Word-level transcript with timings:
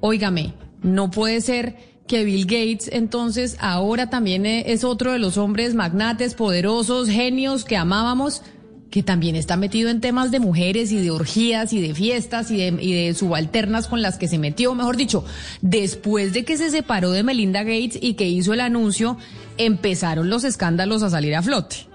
óigame, 0.00 0.54
no 0.82 1.10
puede 1.10 1.40
ser 1.40 1.76
que 2.06 2.24
Bill 2.24 2.46
Gates 2.46 2.88
entonces 2.92 3.56
ahora 3.60 4.10
también 4.10 4.46
es 4.46 4.82
otro 4.82 5.12
de 5.12 5.18
los 5.18 5.36
hombres 5.36 5.74
magnates, 5.74 6.34
poderosos, 6.34 7.08
genios 7.08 7.64
que 7.64 7.76
amábamos, 7.76 8.42
que 8.90 9.02
también 9.02 9.36
está 9.36 9.56
metido 9.56 9.90
en 9.90 10.00
temas 10.00 10.30
de 10.30 10.40
mujeres 10.40 10.90
y 10.92 11.00
de 11.00 11.10
orgías 11.10 11.72
y 11.74 11.80
de 11.80 11.94
fiestas 11.94 12.50
y 12.50 12.56
de, 12.56 12.82
y 12.82 12.92
de 12.94 13.14
subalternas 13.14 13.86
con 13.86 14.00
las 14.00 14.16
que 14.16 14.28
se 14.28 14.38
metió, 14.38 14.74
mejor 14.74 14.96
dicho, 14.96 15.24
después 15.60 16.32
de 16.32 16.44
que 16.44 16.56
se 16.56 16.70
separó 16.70 17.10
de 17.10 17.22
Melinda 17.22 17.62
Gates 17.62 17.98
y 18.00 18.14
que 18.14 18.28
hizo 18.28 18.54
el 18.54 18.60
anuncio, 18.60 19.18
empezaron 19.58 20.30
los 20.30 20.44
escándalos 20.44 21.02
a 21.02 21.10
salir 21.10 21.34
a 21.36 21.42
flote. 21.42 21.87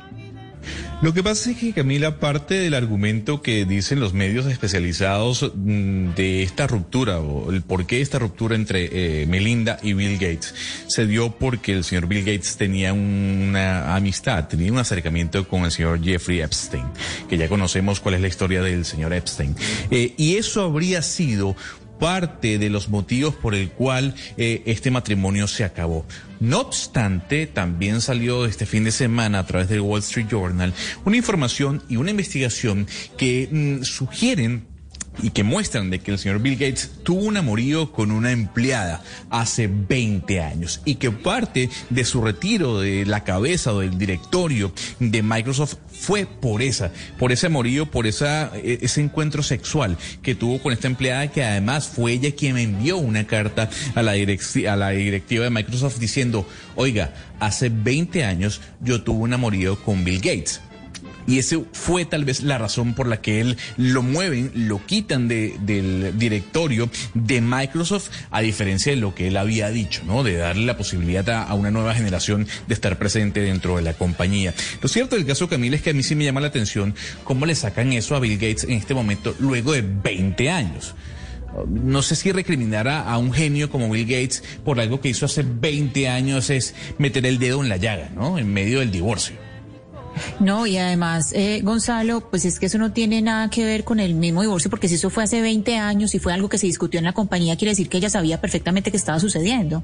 Lo 1.04 1.14
que 1.14 1.22
pasa 1.22 1.52
es 1.52 1.58
que, 1.58 1.74
Camila, 1.74 2.18
parte 2.22 2.54
del 2.54 2.74
argumento 2.74 3.42
que 3.42 3.66
dicen 3.66 4.00
los 4.00 4.14
medios 4.14 4.46
especializados 4.46 5.52
mm, 5.54 6.14
de 6.16 6.44
esta 6.44 6.66
ruptura, 6.66 7.20
o 7.20 7.52
el 7.52 7.62
por 7.62 7.86
qué 7.86 8.00
esta 8.00 8.20
ruptura 8.20 8.56
entre 8.56 9.22
eh, 9.22 9.26
Melinda 9.26 9.80
y 9.84 9.92
Bill 9.96 10.14
Gates, 10.14 10.56
se 10.88 11.06
dio 11.06 11.32
porque 11.32 11.74
el 11.74 11.84
señor 11.84 12.08
Bill 12.08 12.24
Gates 12.24 12.56
tenía 12.56 12.94
una 12.94 13.98
amistad, 13.98 14.48
tenía 14.48 14.72
un 14.72 14.78
acercamiento 14.78 15.46
con 15.46 15.66
el 15.66 15.72
señor 15.72 16.02
Jeffrey 16.02 16.40
Epstein, 16.40 16.86
que 17.28 17.38
ya 17.38 17.50
conocemos 17.50 18.00
cuál 18.00 18.16
es 18.16 18.22
la 18.22 18.30
historia 18.30 18.62
del 18.62 18.86
señor 18.86 19.12
Epstein. 19.12 19.58
Eh, 19.92 20.14
y 20.16 20.38
eso 20.38 20.62
habría 20.64 21.02
sido 21.02 21.58
parte 22.04 22.58
de 22.58 22.70
los 22.70 22.90
motivos 22.90 23.34
por 23.34 23.56
el 23.56 23.70
cual 23.70 24.14
eh, 24.36 24.62
este 24.66 24.92
matrimonio 24.92 25.48
se 25.48 25.64
acabó. 25.64 26.06
No 26.42 26.60
obstante, 26.60 27.48
también 27.48 28.02
salió 28.02 28.46
este 28.46 28.66
fin 28.66 28.84
de 28.84 28.92
semana 28.92 29.40
a 29.40 29.46
través 29.46 29.70
del 29.70 29.80
Wall 29.80 30.02
Street 30.02 30.28
Journal 30.30 30.74
una 31.06 31.16
información 31.16 31.82
y 31.88 31.96
una 31.96 32.12
investigación 32.12 32.88
que 33.16 33.48
mm, 33.50 33.84
sugieren 33.84 34.73
y 35.22 35.30
que 35.30 35.44
muestran 35.44 35.90
de 35.90 36.00
que 36.00 36.12
el 36.12 36.20
señor 36.20 36.40
Bill 36.40 36.56
Gates 36.56 36.92
tuvo 37.04 37.22
un 37.22 37.38
amorío 37.38 37.92
con 37.92 38.12
una 38.12 38.32
empleada 38.32 39.02
hace 39.30 39.68
20 39.68 40.42
años 40.42 40.82
y 40.86 40.96
que 40.96 41.12
parte 41.12 41.70
de 41.90 42.06
su 42.06 42.22
retiro 42.22 42.80
de 42.80 43.06
la 43.06 43.24
cabeza 43.24 43.74
o 43.74 43.80
del 43.80 43.98
directorio 43.98 44.74
de 45.00 45.22
Microsoft 45.22 45.76
fue 45.92 46.26
por 46.26 46.62
esa, 46.62 46.92
por 47.20 47.32
ese 47.32 47.48
amorío, 47.48 47.90
por 47.90 48.08
esa, 48.08 48.52
e, 48.56 48.80
ese 48.82 49.02
encuentro 49.02 49.44
sexual 49.44 49.98
que 50.22 50.36
tuvo 50.36 50.62
con 50.62 50.74
esta 50.74 50.88
empleada 50.88 51.28
que 51.28 51.44
además 51.44 51.88
fue 51.88 52.14
ella 52.14 52.32
quien 52.36 52.58
envió 52.58 52.98
una 52.98 53.26
carta 53.28 53.70
a 53.96 54.02
la, 54.02 54.12
a 54.14 54.76
la 54.76 54.90
directiva 54.90 55.44
de 55.44 55.50
Microsoft 55.50 56.00
diciendo, 56.00 56.48
oiga, 56.76 57.14
hace 57.40 57.70
20 57.70 58.24
años 58.24 58.62
yo 58.82 59.04
tuve 59.04 59.24
un 59.24 59.34
amorío 59.34 59.80
con 59.84 60.04
Bill 60.04 60.18
Gates 60.18 60.62
y 61.28 61.40
ese 61.40 61.64
fue 61.72 62.06
tal 62.06 62.26
vez 62.26 62.44
la 62.44 62.58
razón 62.58 62.94
por 62.94 63.08
la 63.08 63.22
que 63.22 63.42
él 63.42 63.58
lo 63.78 64.04
mueven, 64.04 64.52
lo 64.56 64.86
quitan 64.86 65.28
de, 65.28 65.56
del 65.62 66.18
directorio 66.18 66.90
de 67.14 67.42
Microsoft, 67.42 68.10
a 68.32 68.42
diferencia 68.42 68.92
de 68.92 68.98
lo 68.98 69.16
que 69.16 69.28
él 69.28 69.38
había 69.38 69.70
dicho, 69.70 70.04
¿no? 70.06 70.24
De 70.24 70.36
darle 70.36 70.66
la 70.66 70.78
posibilidad 70.78 71.30
a, 71.30 71.54
una 71.54 71.72
nueva 71.72 71.94
generación 71.94 72.48
de 72.68 72.74
estar 72.74 72.98
presente 72.98 73.42
dentro 73.42 73.78
de 73.78 73.84
la 73.84 73.94
compañía. 73.94 74.54
Lo 74.82 74.90
cierto 74.90 75.16
del 75.16 75.26
caso 75.26 75.48
Camila 75.48 75.76
es 75.76 75.82
que 75.82 75.92
a 75.92 75.94
mí 75.94 76.04
sí 76.04 76.16
me 76.16 76.26
llama 76.26 76.42
la 76.42 76.48
atención 76.48 76.96
cómo 77.24 77.46
le 77.46 77.56
sacan 77.56 77.94
eso 77.94 78.16
a 78.16 78.20
Bill 78.20 78.38
Gates 78.38 78.64
en 78.64 78.72
este 78.72 78.94
momento 78.94 79.36
luego 79.40 79.74
de 79.74 79.82
20 79.82 80.50
años 80.50 80.96
no 81.68 82.02
sé 82.02 82.16
si 82.16 82.32
recriminar 82.32 82.88
a, 82.88 83.18
un 83.18 83.32
genio 83.32 83.70
como 83.70 83.90
Bill 83.90 84.06
Gates 84.06 84.44
por 84.64 84.80
algo 84.80 85.02
que 85.02 85.10
hizo 85.10 85.26
hace 85.26 85.44
20 85.44 86.10
años 86.10 86.50
es 86.50 86.74
meter 86.98 87.26
el 87.26 87.40
dedo 87.40 87.62
en 87.62 87.70
la 87.70 87.78
llaga, 87.78 88.10
¿no? 88.16 88.38
En 88.38 88.52
medio 88.52 88.80
del 88.80 88.92
divorcio. 88.92 89.36
No, 90.40 90.68
y 90.68 90.78
además, 90.78 91.32
eh, 91.34 91.62
Gonzalo, 91.64 92.30
pues 92.30 92.46
es 92.46 92.60
que 92.60 92.68
eso 92.68 92.78
no 92.78 92.92
tiene 92.92 93.22
nada 93.22 93.50
que 93.50 93.64
ver 93.66 93.84
con 93.84 94.00
el 94.00 94.14
mismo 94.14 94.42
divorcio, 94.42 94.70
porque 94.70 94.88
si 94.88 94.96
eso 94.96 95.10
fue 95.10 95.24
hace 95.24 95.42
20 95.42 95.78
años 95.78 96.16
y 96.16 96.20
fue 96.20 96.34
algo 96.34 96.50
que 96.50 96.58
se 96.58 96.68
discutió 96.68 97.00
en 97.00 97.06
la 97.06 97.14
compañía, 97.14 97.56
quiere 97.56 97.72
decir 97.72 97.90
que 97.90 97.98
ella 97.98 98.10
sabía 98.10 98.40
perfectamente 98.42 98.92
que 98.92 98.98
estaba 98.98 99.20
sucediendo. 99.20 99.84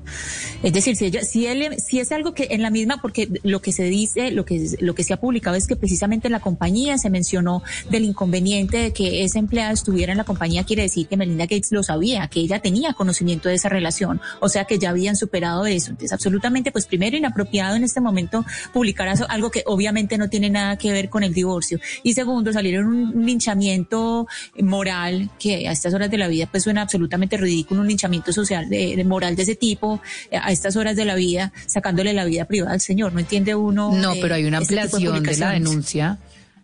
Es 0.64 0.74
decir, 0.74 0.96
si 0.96 1.06
ella, 1.06 1.24
si 1.24 1.48
él, 1.48 1.76
si 1.80 2.00
es 2.00 2.12
algo 2.12 2.34
que 2.34 2.50
en 2.52 2.62
la 2.62 2.70
misma, 2.70 3.02
porque 3.02 3.30
lo 3.44 3.62
que 3.62 3.72
se 3.72 3.84
dice, 3.84 4.32
lo 4.32 4.46
que, 4.46 4.70
lo 4.80 4.96
que 4.96 5.04
se 5.04 5.14
ha 5.14 5.18
publicado 5.18 5.56
es 5.56 5.68
que 5.68 5.76
precisamente 5.76 6.28
en 6.28 6.34
la 6.34 6.40
compañía 6.40 6.98
se 6.98 7.10
mencionó 7.10 7.64
del 7.90 8.04
inconveniente 8.04 8.78
de 8.78 8.94
que 8.94 9.24
esa 9.24 9.40
empleada 9.40 9.72
estuviera 9.72 10.12
en 10.12 10.18
la 10.18 10.24
compañía, 10.24 10.64
quiere 10.64 10.84
decir 10.84 11.08
que 11.08 11.18
Melinda 11.18 11.46
Gates 11.46 11.72
lo 11.72 11.84
sabía, 11.84 12.28
que 12.28 12.40
ella 12.40 12.60
tenía 12.60 12.94
conocimiento 12.94 13.50
de 13.50 13.56
esa 13.56 13.70
relación, 13.70 14.22
o 14.40 14.50
sea 14.50 14.66
que 14.66 14.78
ya 14.80 14.90
habían 14.90 15.16
superado 15.16 15.66
eso. 15.66 15.92
Entonces, 15.92 16.14
absolutamente, 16.14 16.72
pues 16.72 16.86
primero 16.86 17.18
inapropiado 17.18 17.76
en 17.76 17.84
este 17.84 18.02
momento 18.02 18.46
publicar 18.74 19.10
algo 19.30 19.52
que 19.52 19.64
obviamente 19.66 20.18
no 20.20 20.30
tiene 20.30 20.50
nada 20.50 20.78
que 20.78 20.92
ver 20.92 21.10
con 21.10 21.24
el 21.24 21.34
divorcio. 21.34 21.80
Y 22.04 22.14
segundo, 22.14 22.54
salieron 22.54 22.88
un 22.88 23.26
linchamiento 23.26 24.28
moral 24.62 25.30
que 25.40 25.68
a 25.68 25.72
estas 25.72 25.94
horas 25.94 26.12
de 26.12 26.18
la 26.18 26.28
vida 26.28 26.48
pues 26.50 26.64
suena 26.64 26.82
absolutamente 26.82 27.38
ridículo, 27.38 27.82
un 27.82 27.88
linchamiento 27.88 28.32
social 28.32 28.70
de, 28.70 29.04
moral 29.04 29.36
de 29.36 29.44
ese 29.44 29.56
tipo 29.56 30.02
eh, 30.30 30.38
a 30.42 30.52
estas 30.52 30.76
horas 30.76 30.96
de 30.96 31.06
la 31.06 31.16
vida, 31.16 31.52
sacándole 31.66 32.14
la 32.14 32.26
vida 32.26 32.46
privada 32.46 32.74
al 32.74 32.82
señor. 32.82 33.14
No 33.14 33.20
entiende 33.20 33.56
uno. 33.56 33.92
No, 33.94 34.14
pero 34.22 34.36
hay 34.36 34.46
una 34.46 34.60
este 34.60 34.80
ampliación 34.80 35.24
de 35.24 35.38
la 35.38 35.52
denuncia 35.52 36.20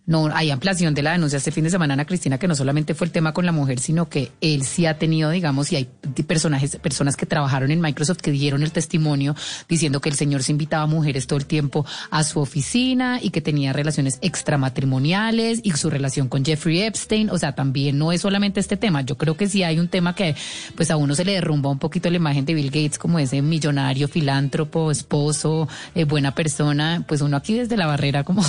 no 0.08 0.30
hay 0.34 0.52
ampliación 0.52 0.94
de 0.94 1.02
la 1.02 1.14
denuncia 1.14 1.38
este 1.38 1.52
fin 1.52 1.64
de 1.64 1.70
semana, 1.70 1.96
Ana 1.96 2.06
Cristina, 2.06 2.38
que 2.38 2.48
no 2.48 2.56
solamente 2.56 2.94
fue 2.94 3.08
el 3.08 3.12
tema 3.12 3.34
con 3.34 3.46
la 3.46 3.52
mujer, 3.52 3.80
sino 3.80 4.08
que 4.08 4.32
él 4.42 4.64
sí 4.64 4.86
ha 4.86 4.98
tenido, 4.98 5.32
digamos, 5.32 5.72
y 5.72 5.78
hay 5.78 5.90
personajes, 6.28 6.76
personas 6.78 7.16
que 7.16 7.26
trabajaron 7.26 7.72
en 7.72 7.82
Microsoft 7.82 8.20
que 8.20 8.32
dieron 8.32 8.62
el 8.64 8.72
testimonio 8.72 9.36
diciendo 9.68 10.02
que 10.02 10.10
el 10.10 10.16
señor 10.16 10.44
se 10.44 10.52
invitaba 10.52 10.84
a 10.84 10.88
mujeres 10.88 11.28
todo 11.28 11.40
el 11.40 11.46
tiempo 11.46 11.86
a 12.12 12.24
su 12.24 12.40
oficina 12.40 13.20
y 13.22 13.32
que 13.32 13.42
tenía 13.42 13.74
relaciones 13.74 14.20
extramatrimoniales 14.22 15.60
y 15.64 15.72
su 15.72 15.90
relación 15.90 16.28
con 16.28 16.46
Jeffrey 16.46 16.82
Epstein. 16.82 17.30
O 17.30 17.38
sea, 17.38 17.56
también 17.56 17.98
no 17.98 18.12
es 18.12 18.22
solamente 18.22 18.60
este 18.60 18.78
tema. 18.78 19.02
Yo 19.02 19.18
creo 19.18 19.36
que 19.36 19.50
sí 19.50 19.64
hay 19.64 19.80
un 19.80 19.88
tema 19.88 20.14
que, 20.14 20.36
pues, 20.76 20.92
a 20.92 20.98
uno 20.98 21.16
se 21.16 21.26
le 21.26 21.34
derrumba 21.34 21.70
un 21.70 21.80
poquito 21.80 22.10
la 22.10 22.18
imagen 22.18 22.46
de 22.46 22.54
Bill 22.54 22.68
Gates 22.68 23.00
como 23.00 23.18
ese 23.20 23.42
millonario, 23.42 24.08
filántropo, 24.08 24.92
esposo, 24.92 25.68
eh, 25.96 26.04
buena 26.04 26.36
persona. 26.36 27.04
Pues 27.08 27.22
uno 27.22 27.38
aquí 27.38 27.56
desde 27.56 27.78
la 27.78 27.88
barrera 27.88 28.24
como 28.24 28.44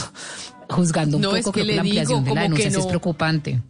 juzgando 0.68 1.16
un 1.16 1.22
poco 1.22 1.52
que, 1.52 1.64
la 1.64 1.80
ampliación 1.80 2.24
de 2.24 2.34
la 2.34 2.42
denuncia 2.42 2.68
es 2.68 2.86
preocupante 2.86 3.60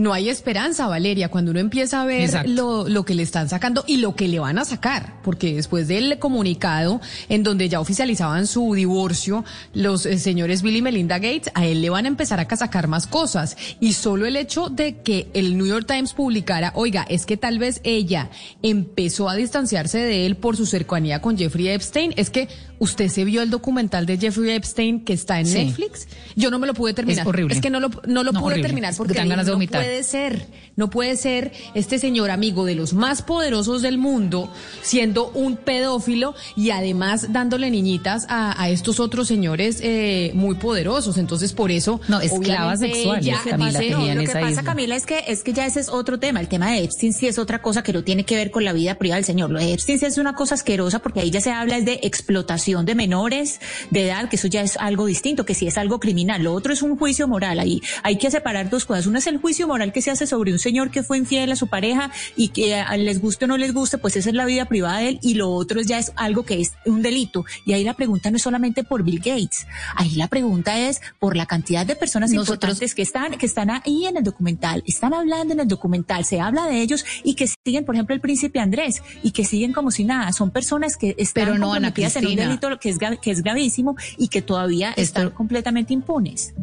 no 0.00 0.14
hay 0.14 0.30
esperanza, 0.30 0.86
Valeria, 0.86 1.28
cuando 1.28 1.50
uno 1.50 1.60
empieza 1.60 2.00
a 2.00 2.06
ver 2.06 2.48
lo, 2.48 2.88
lo, 2.88 3.04
que 3.04 3.14
le 3.14 3.22
están 3.22 3.50
sacando 3.50 3.84
y 3.86 3.98
lo 3.98 4.16
que 4.16 4.28
le 4.28 4.38
van 4.38 4.58
a 4.58 4.64
sacar, 4.64 5.20
porque 5.22 5.54
después 5.54 5.88
del 5.88 6.18
comunicado 6.18 7.02
en 7.28 7.42
donde 7.42 7.68
ya 7.68 7.80
oficializaban 7.80 8.46
su 8.46 8.72
divorcio, 8.74 9.44
los 9.74 10.06
eh, 10.06 10.18
señores 10.18 10.62
Bill 10.62 10.76
y 10.76 10.82
Melinda 10.82 11.18
Gates, 11.18 11.50
a 11.54 11.66
él 11.66 11.82
le 11.82 11.90
van 11.90 12.06
a 12.06 12.08
empezar 12.08 12.40
a 12.40 12.56
sacar 12.56 12.88
más 12.88 13.06
cosas. 13.06 13.58
Y 13.78 13.92
solo 13.92 14.24
el 14.24 14.36
hecho 14.36 14.70
de 14.70 15.02
que 15.02 15.28
el 15.34 15.58
New 15.58 15.66
York 15.66 15.86
Times 15.86 16.14
publicara, 16.14 16.72
oiga, 16.76 17.02
es 17.02 17.26
que 17.26 17.36
tal 17.36 17.58
vez 17.58 17.82
ella 17.84 18.30
empezó 18.62 19.28
a 19.28 19.34
distanciarse 19.34 19.98
de 19.98 20.24
él 20.24 20.36
por 20.36 20.56
su 20.56 20.64
cercanía 20.64 21.20
con 21.20 21.36
Jeffrey 21.36 21.68
Epstein, 21.68 22.14
es 22.16 22.30
que 22.30 22.48
usted 22.78 23.08
se 23.08 23.24
vio 23.24 23.42
el 23.42 23.50
documental 23.50 24.06
de 24.06 24.16
Jeffrey 24.16 24.50
Epstein 24.52 25.04
que 25.04 25.12
está 25.12 25.38
en 25.38 25.52
Netflix. 25.52 26.08
Yo 26.34 26.50
no 26.50 26.58
me 26.58 26.66
lo 26.66 26.72
pude 26.72 26.94
terminar. 26.94 27.22
Es 27.22 27.26
horrible. 27.26 27.54
Es 27.54 27.60
que 27.60 27.68
no 27.68 27.78
lo, 27.78 27.90
no 28.06 28.24
lo 28.24 28.32
pude 28.32 28.62
terminar 28.62 28.94
porque 28.96 29.12
ganas 29.12 29.44
de 29.44 29.52
vomitar 29.52 29.84
puede 29.90 30.04
ser, 30.04 30.46
no 30.76 30.88
puede 30.88 31.16
ser 31.16 31.50
este 31.74 31.98
señor 31.98 32.30
amigo 32.30 32.64
de 32.64 32.76
los 32.76 32.94
más 32.94 33.22
poderosos 33.22 33.82
del 33.82 33.98
mundo 33.98 34.48
siendo 34.82 35.32
un 35.32 35.56
pedófilo 35.56 36.36
y 36.54 36.70
además 36.70 37.32
dándole 37.32 37.72
niñitas 37.72 38.24
a, 38.28 38.70
estos 38.70 39.00
otros 39.00 39.26
señores 39.26 39.80
eh, 39.82 40.30
muy 40.34 40.54
poderosos. 40.54 41.18
Entonces, 41.18 41.52
por 41.52 41.72
eso. 41.72 42.00
No, 42.06 42.20
esclavas 42.20 42.78
sexuales, 42.78 43.36
Camila, 43.44 43.80
Lo 44.14 44.20
que 44.20 44.28
pasa, 44.28 44.62
Camila, 44.62 44.94
es 44.94 45.06
que, 45.06 45.24
es 45.26 45.42
que 45.42 45.52
ya 45.52 45.66
ese 45.66 45.80
es 45.80 45.88
otro 45.88 46.20
tema. 46.20 46.38
El 46.38 46.46
tema 46.46 46.70
de 46.70 46.84
Epstein 46.84 47.12
sí 47.12 47.26
es 47.26 47.40
otra 47.40 47.60
cosa 47.60 47.82
que 47.82 47.92
no 47.92 48.04
tiene 48.04 48.24
que 48.24 48.36
ver 48.36 48.52
con 48.52 48.64
la 48.64 48.72
vida 48.72 48.94
privada 48.94 49.16
del 49.16 49.24
señor. 49.24 49.50
Lo 49.50 49.58
de 49.58 49.72
Epstein 49.72 49.98
sí 49.98 50.06
es 50.06 50.18
una 50.18 50.36
cosa 50.36 50.54
asquerosa 50.54 51.00
porque 51.00 51.18
ahí 51.18 51.32
ya 51.32 51.40
se 51.40 51.50
habla 51.50 51.80
de 51.80 51.98
explotación 52.04 52.86
de 52.86 52.94
menores 52.94 53.60
de 53.90 54.06
edad, 54.06 54.28
que 54.28 54.36
eso 54.36 54.46
ya 54.46 54.62
es 54.62 54.76
algo 54.76 55.06
distinto, 55.06 55.44
que 55.44 55.54
sí 55.54 55.66
es 55.66 55.76
algo 55.76 55.98
criminal. 55.98 56.44
Lo 56.44 56.54
otro 56.54 56.72
es 56.72 56.82
un 56.82 56.96
juicio 56.96 57.26
moral. 57.26 57.58
Ahí 57.58 57.80
hay 58.04 58.18
que 58.18 58.30
separar 58.30 58.70
dos 58.70 58.84
cosas. 58.84 59.06
Una 59.06 59.18
es 59.18 59.26
el 59.26 59.38
juicio 59.38 59.66
moral 59.66 59.79
que 59.92 60.02
se 60.02 60.10
hace 60.10 60.26
sobre 60.26 60.52
un 60.52 60.58
señor 60.58 60.90
que 60.90 61.02
fue 61.02 61.18
infiel 61.18 61.50
a 61.52 61.56
su 61.56 61.68
pareja 61.68 62.10
y 62.36 62.48
que 62.48 62.84
les 62.98 63.20
guste 63.20 63.46
o 63.46 63.48
no 63.48 63.56
les 63.56 63.72
guste, 63.72 63.98
pues 63.98 64.16
esa 64.16 64.28
es 64.28 64.34
la 64.34 64.44
vida 64.44 64.66
privada 64.66 64.98
de 64.98 65.08
él 65.08 65.18
y 65.22 65.34
lo 65.34 65.50
otro 65.50 65.80
ya 65.80 65.98
es 65.98 66.12
algo 66.16 66.44
que 66.44 66.60
es 66.60 66.72
un 66.86 67.02
delito. 67.02 67.44
Y 67.64 67.72
ahí 67.72 67.84
la 67.84 67.94
pregunta 67.94 68.30
no 68.30 68.36
es 68.36 68.42
solamente 68.42 68.84
por 68.84 69.02
Bill 69.02 69.18
Gates, 69.18 69.66
ahí 69.94 70.14
la 70.16 70.28
pregunta 70.28 70.78
es 70.78 71.00
por 71.18 71.36
la 71.36 71.46
cantidad 71.46 71.86
de 71.86 71.96
personas 71.96 72.32
importantes 72.32 72.94
que 72.94 73.02
están, 73.02 73.38
que 73.38 73.46
están 73.46 73.70
ahí 73.70 74.06
en 74.06 74.16
el 74.16 74.22
documental, 74.22 74.82
están 74.86 75.14
hablando 75.14 75.54
en 75.54 75.60
el 75.60 75.68
documental, 75.68 76.24
se 76.24 76.40
habla 76.40 76.66
de 76.66 76.80
ellos 76.80 77.04
y 77.24 77.34
que 77.34 77.48
siguen, 77.64 77.84
por 77.84 77.94
ejemplo, 77.94 78.14
el 78.14 78.20
príncipe 78.20 78.60
Andrés 78.60 79.02
y 79.22 79.30
que 79.30 79.44
siguen 79.44 79.72
como 79.72 79.90
si 79.90 80.04
nada. 80.04 80.32
Son 80.32 80.50
personas 80.50 80.96
que 80.96 81.14
están 81.18 81.44
Pero 81.44 81.58
no, 81.58 81.74
en 81.76 81.84
un 81.84 82.36
delito 82.36 82.78
que 82.78 82.90
es, 82.90 82.98
que 83.20 83.30
es 83.30 83.42
gravísimo 83.42 83.96
y 84.18 84.28
que 84.28 84.42
todavía 84.42 84.92
están 84.92 85.30
completamente 85.30 85.92
impunes. 85.92 86.54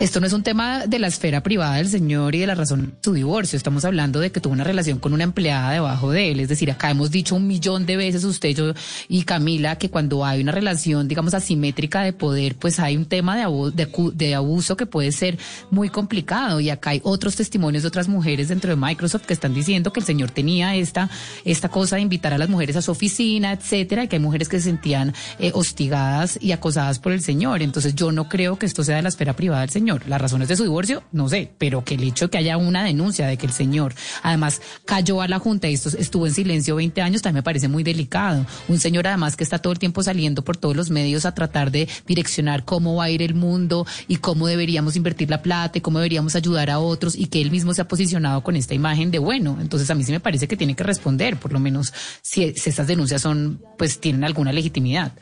Esto 0.00 0.18
no 0.18 0.26
es 0.26 0.32
un 0.32 0.42
tema 0.42 0.86
de 0.86 0.98
la 0.98 1.08
esfera 1.08 1.42
privada 1.42 1.74
del 1.74 1.86
señor 1.86 2.34
y 2.34 2.38
de 2.38 2.46
la 2.46 2.54
razón 2.54 2.86
de 2.86 2.92
su 3.02 3.12
divorcio. 3.12 3.58
Estamos 3.58 3.84
hablando 3.84 4.18
de 4.18 4.32
que 4.32 4.40
tuvo 4.40 4.54
una 4.54 4.64
relación 4.64 4.98
con 4.98 5.12
una 5.12 5.24
empleada 5.24 5.72
debajo 5.72 6.10
de 6.10 6.30
él. 6.30 6.40
Es 6.40 6.48
decir, 6.48 6.70
acá 6.70 6.90
hemos 6.90 7.10
dicho 7.10 7.34
un 7.34 7.46
millón 7.46 7.84
de 7.84 7.98
veces 7.98 8.24
usted 8.24 8.56
yo 8.56 8.72
y 9.08 9.24
Camila 9.24 9.76
que 9.76 9.90
cuando 9.90 10.24
hay 10.24 10.40
una 10.40 10.52
relación, 10.52 11.06
digamos, 11.06 11.34
asimétrica 11.34 12.00
de 12.00 12.14
poder, 12.14 12.56
pues 12.56 12.80
hay 12.80 12.96
un 12.96 13.04
tema 13.04 13.36
de 13.36 13.42
abuso, 13.42 13.72
de, 14.14 14.34
abuso 14.34 14.74
que 14.74 14.86
puede 14.86 15.12
ser 15.12 15.38
muy 15.70 15.90
complicado. 15.90 16.60
Y 16.60 16.70
acá 16.70 16.90
hay 16.90 17.02
otros 17.04 17.36
testimonios 17.36 17.82
de 17.82 17.88
otras 17.88 18.08
mujeres 18.08 18.48
dentro 18.48 18.70
de 18.70 18.76
Microsoft 18.76 19.26
que 19.26 19.34
están 19.34 19.52
diciendo 19.52 19.92
que 19.92 20.00
el 20.00 20.06
señor 20.06 20.30
tenía 20.30 20.76
esta, 20.76 21.10
esta 21.44 21.68
cosa 21.68 21.96
de 21.96 22.02
invitar 22.02 22.32
a 22.32 22.38
las 22.38 22.48
mujeres 22.48 22.74
a 22.76 22.80
su 22.80 22.90
oficina, 22.90 23.52
etcétera, 23.52 24.04
y 24.04 24.08
que 24.08 24.16
hay 24.16 24.22
mujeres 24.22 24.48
que 24.48 24.60
se 24.60 24.70
sentían 24.70 25.12
eh, 25.38 25.50
hostigadas 25.52 26.38
y 26.40 26.52
acosadas 26.52 26.98
por 26.98 27.12
el 27.12 27.20
señor. 27.20 27.60
Entonces 27.60 27.94
yo 27.94 28.12
no 28.12 28.30
creo 28.30 28.58
que 28.58 28.64
esto 28.64 28.82
sea 28.82 28.96
de 28.96 29.02
la 29.02 29.10
esfera 29.10 29.34
privada 29.34 29.60
del 29.60 29.68
Las 30.06 30.20
razones 30.20 30.48
de 30.48 30.56
su 30.56 30.62
divorcio, 30.62 31.02
no 31.12 31.28
sé, 31.28 31.50
pero 31.58 31.84
que 31.84 31.94
el 31.94 32.04
hecho 32.04 32.26
de 32.26 32.30
que 32.30 32.38
haya 32.38 32.56
una 32.56 32.84
denuncia 32.84 33.26
de 33.26 33.36
que 33.36 33.46
el 33.46 33.52
señor 33.52 33.94
además 34.22 34.60
cayó 34.84 35.22
a 35.22 35.28
la 35.28 35.38
Junta 35.38 35.68
y 35.68 35.74
estuvo 35.74 36.26
en 36.26 36.34
silencio 36.34 36.76
20 36.76 37.00
años 37.02 37.22
también 37.22 37.40
me 37.40 37.42
parece 37.42 37.68
muy 37.68 37.82
delicado. 37.82 38.44
Un 38.68 38.78
señor 38.78 39.06
además 39.06 39.36
que 39.36 39.44
está 39.44 39.58
todo 39.58 39.72
el 39.72 39.78
tiempo 39.78 40.02
saliendo 40.02 40.42
por 40.42 40.56
todos 40.56 40.76
los 40.76 40.90
medios 40.90 41.24
a 41.24 41.34
tratar 41.34 41.70
de 41.70 41.88
direccionar 42.06 42.64
cómo 42.64 42.96
va 42.96 43.04
a 43.04 43.10
ir 43.10 43.22
el 43.22 43.34
mundo 43.34 43.86
y 44.08 44.16
cómo 44.16 44.46
deberíamos 44.46 44.96
invertir 44.96 45.30
la 45.30 45.42
plata 45.42 45.78
y 45.78 45.80
cómo 45.80 45.98
deberíamos 45.98 46.36
ayudar 46.36 46.70
a 46.70 46.78
otros 46.78 47.16
y 47.16 47.26
que 47.26 47.40
él 47.40 47.50
mismo 47.50 47.72
se 47.74 47.82
ha 47.82 47.88
posicionado 47.88 48.42
con 48.42 48.56
esta 48.56 48.74
imagen 48.74 49.10
de 49.10 49.18
bueno. 49.18 49.58
Entonces 49.60 49.90
a 49.90 49.94
mí 49.94 50.04
sí 50.04 50.12
me 50.12 50.20
parece 50.20 50.48
que 50.48 50.56
tiene 50.56 50.74
que 50.74 50.84
responder, 50.84 51.36
por 51.36 51.52
lo 51.52 51.60
menos 51.60 51.92
si, 52.22 52.52
si 52.54 52.70
estas 52.70 52.86
denuncias 52.86 53.22
son, 53.22 53.60
pues 53.78 54.00
tienen 54.00 54.24
alguna 54.24 54.52
legitimidad. 54.52 55.12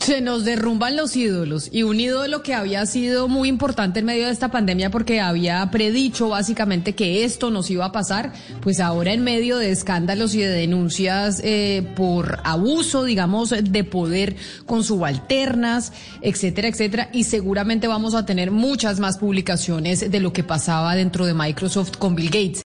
Se 0.00 0.20
nos 0.20 0.44
derrumban 0.44 0.96
los 0.96 1.14
ídolos 1.16 1.68
y 1.70 1.82
un 1.82 2.00
ídolo 2.00 2.42
que 2.42 2.54
había 2.54 2.86
sido 2.86 3.28
muy 3.28 3.48
importante 3.48 4.00
en 4.00 4.06
medio 4.06 4.26
de 4.26 4.32
esta 4.32 4.50
pandemia 4.50 4.90
porque 4.90 5.20
había 5.20 5.70
predicho 5.70 6.30
básicamente 6.30 6.94
que 6.94 7.24
esto 7.24 7.50
nos 7.50 7.70
iba 7.70 7.84
a 7.84 7.92
pasar, 7.92 8.32
pues 8.62 8.80
ahora 8.80 9.12
en 9.12 9.22
medio 9.22 9.58
de 9.58 9.70
escándalos 9.70 10.34
y 10.34 10.40
de 10.40 10.48
denuncias 10.48 11.40
eh, 11.44 11.86
por 11.94 12.40
abuso, 12.44 13.04
digamos, 13.04 13.50
de 13.50 13.84
poder 13.84 14.36
con 14.66 14.82
subalternas, 14.82 15.92
etcétera, 16.22 16.68
etcétera, 16.68 17.10
y 17.12 17.24
seguramente 17.24 17.86
vamos 17.86 18.14
a 18.14 18.24
tener 18.24 18.50
muchas 18.50 18.98
más 18.98 19.18
publicaciones 19.18 20.10
de 20.10 20.20
lo 20.20 20.32
que 20.32 20.42
pasaba 20.42 20.94
dentro 20.94 21.26
de 21.26 21.34
Microsoft 21.34 21.96
con 21.98 22.14
Bill 22.14 22.30
Gates. 22.30 22.60